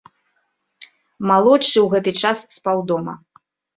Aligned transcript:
Малодшы 1.31 1.73
ў 1.81 1.85
гэты 1.95 2.11
час 2.25 2.37
спаў 2.57 2.77
дома. 2.93 3.13